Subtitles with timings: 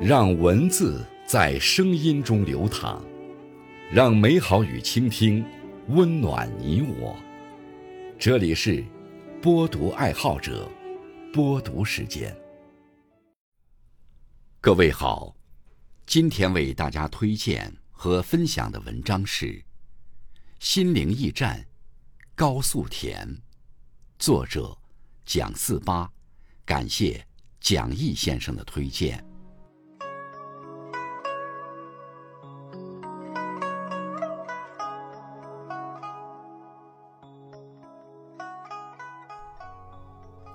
[0.00, 3.04] 让文字在声音中流淌，
[3.92, 5.44] 让美好与倾听
[5.88, 7.16] 温暖你我。
[8.16, 8.84] 这里是
[9.42, 10.70] 播读爱好者
[11.32, 12.32] 播读时间。
[14.60, 15.34] 各位好，
[16.06, 19.46] 今天为大家推荐和分享的文章是
[20.60, 21.58] 《心灵驿站》，
[22.36, 23.36] 高素田，
[24.16, 24.78] 作者
[25.24, 26.08] 蒋四八，
[26.64, 27.26] 感谢
[27.58, 29.27] 蒋毅先生的推荐。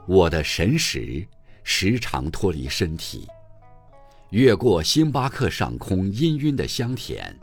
[0.05, 1.25] 我的神识
[1.63, 3.25] 时常脱离身体，
[4.31, 7.34] 越过星巴克上空氤氲的香甜，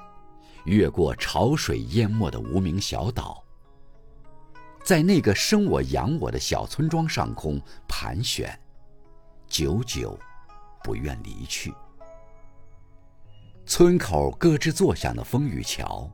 [0.66, 3.42] 越过潮水淹没的无名小岛，
[4.84, 8.54] 在那个生我养我的小村庄上空盘旋，
[9.46, 10.18] 久久
[10.84, 11.72] 不愿离去。
[13.64, 16.10] 村口咯吱作响的风雨桥，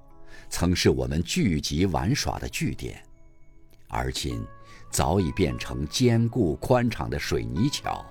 [0.48, 3.02] 曾是我们聚集玩耍的据点，
[3.88, 4.40] 而今。
[4.90, 8.04] 早已变成坚固宽敞的水泥桥。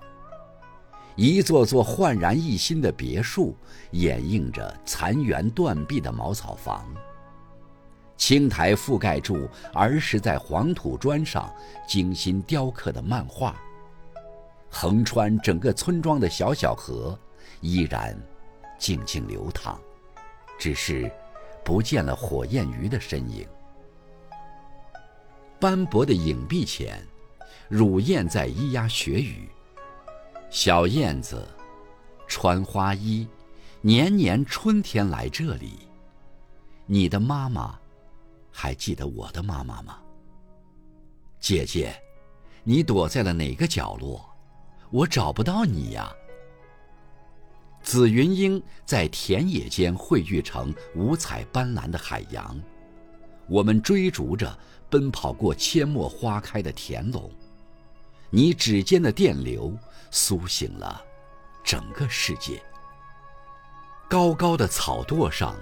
[1.15, 3.55] 一座座焕然一新的别墅，
[3.91, 6.85] 掩映着残垣断壁的茅草房。
[8.17, 11.53] 青苔覆盖住儿时在黄土砖上
[11.87, 13.55] 精心雕刻的漫画。
[14.69, 17.17] 横穿整个村庄的小小河，
[17.61, 18.17] 依然
[18.77, 19.79] 静静流淌，
[20.59, 21.09] 只是
[21.63, 23.47] 不见了火焰鱼的身影。
[25.59, 27.01] 斑驳的影壁前，
[27.69, 29.49] 乳燕在咿呀学语。
[30.49, 31.47] 小燕子，
[32.27, 33.27] 穿花衣，
[33.81, 35.79] 年年春天来这里。
[36.85, 37.79] 你的妈妈，
[38.51, 39.99] 还记得我的妈妈吗？
[41.39, 41.95] 姐姐，
[42.63, 44.23] 你躲在了哪个角落？
[44.91, 46.13] 我找不到你呀。
[47.81, 52.59] 紫云英在田野间汇聚成五彩斑斓的海洋，
[53.47, 54.57] 我们追逐着。
[54.95, 57.29] 奔跑过阡陌花开的田垄，
[58.29, 59.77] 你指尖的电流
[60.09, 61.03] 苏醒了
[61.65, 62.63] 整个世界。
[64.07, 65.53] 高高的草垛上，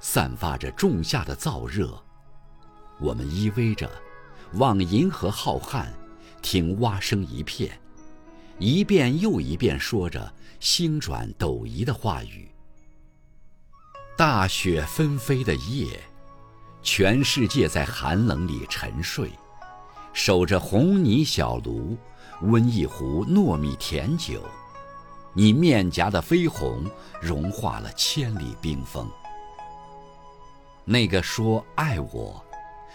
[0.00, 2.02] 散发着仲夏的燥热。
[2.98, 3.90] 我们依偎着，
[4.54, 5.84] 望银河浩瀚，
[6.40, 7.78] 听蛙声一片，
[8.58, 12.50] 一遍又一遍说着星转斗移的话语。
[14.16, 16.00] 大雪纷飞的夜。
[16.82, 19.30] 全世界在寒冷里沉睡，
[20.12, 21.96] 守着红泥小炉，
[22.42, 24.42] 温一壶糯米甜酒。
[25.32, 26.84] 你面颊的绯红
[27.20, 29.08] 融化了千里冰封。
[30.84, 32.44] 那个说爱我，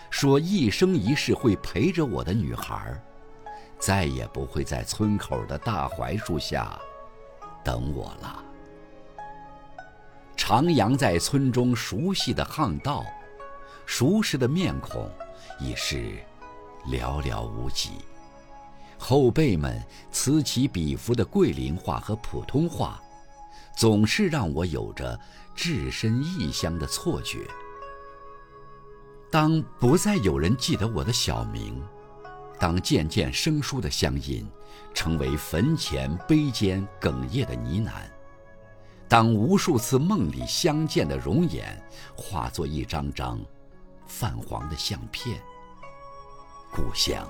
[0.10, 3.02] 说一生一世会陪着我的女孩，
[3.80, 6.78] 再也不会在村口的大槐树下
[7.64, 8.44] 等我了。
[10.36, 13.06] 徜徉在村中熟悉的巷道。
[13.88, 15.10] 熟识的面孔
[15.60, 16.18] 已是
[16.86, 17.92] 寥寥无几，
[19.00, 19.82] 后辈们
[20.12, 23.02] 此起彼伏的桂林话和普通话，
[23.76, 25.18] 总是让我有着
[25.56, 27.40] 置身异乡的错觉。
[29.32, 31.82] 当不再有人记得我的小名，
[32.60, 34.46] 当渐渐生疏的乡音
[34.94, 37.92] 成为坟前碑间哽咽的呢喃，
[39.08, 41.82] 当无数次梦里相见的容颜
[42.18, 43.40] 化作一张张。
[44.08, 45.40] 泛黄的相片，
[46.72, 47.28] 故乡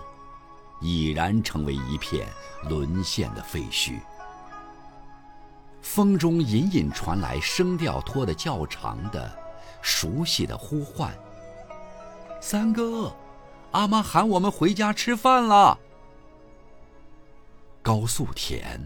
[0.80, 2.28] 已然成为一片
[2.70, 4.00] 沦陷的废墟。
[5.82, 9.32] 风中隐隐传来声调拖得较长的、
[9.82, 11.14] 熟悉的呼唤
[12.42, 13.16] ：“三哥，
[13.72, 15.78] 阿妈喊我们回家吃饭了。”
[17.82, 18.82] 高素田，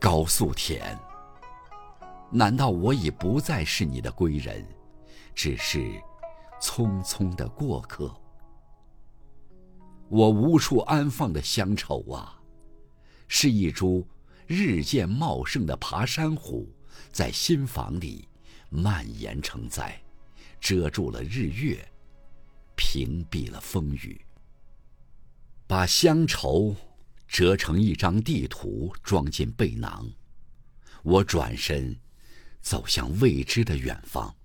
[0.00, 0.96] 高素田，
[2.30, 4.66] 难道我已不再是你的归人，
[5.34, 6.00] 只是？
[6.60, 8.14] 匆匆的过客，
[10.08, 12.40] 我无处安放的乡愁啊，
[13.28, 14.06] 是一株
[14.46, 16.68] 日渐茂盛的爬山虎，
[17.10, 18.28] 在新房里
[18.70, 20.00] 蔓延成灾，
[20.60, 21.86] 遮住了日月，
[22.76, 24.20] 屏蔽了风雨。
[25.66, 26.76] 把乡愁
[27.26, 30.08] 折成一张地图，装进背囊，
[31.02, 31.98] 我转身，
[32.60, 34.35] 走向未知的远方。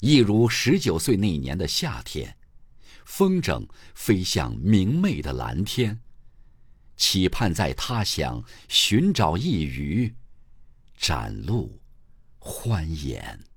[0.00, 2.36] 一如十九岁那年的夏天，
[3.04, 6.00] 风筝飞向明媚的蓝天，
[6.96, 10.14] 期盼在他乡寻找一隅，
[10.96, 11.80] 展露
[12.38, 13.47] 欢颜。